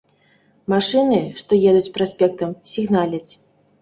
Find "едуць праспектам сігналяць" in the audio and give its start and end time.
1.73-3.27